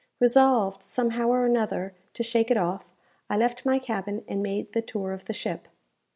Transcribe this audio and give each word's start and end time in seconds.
Resolved, 0.19 0.81
somehow 0.81 1.27
or 1.27 1.45
another, 1.45 1.93
to 2.15 2.23
shake 2.23 2.49
it 2.49 2.57
off, 2.57 2.91
I 3.29 3.37
left 3.37 3.67
my 3.67 3.77
cabin 3.77 4.23
and 4.27 4.41
made 4.41 4.71
the 4.73 4.81
tour 4.81 5.11
of 5.11 5.25
the 5.25 5.31
ship. 5.33 5.67